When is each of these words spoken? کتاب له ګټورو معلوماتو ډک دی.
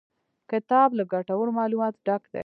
کتاب 0.49 0.89
له 0.97 1.03
ګټورو 1.13 1.51
معلوماتو 1.59 2.03
ډک 2.07 2.23
دی. 2.33 2.39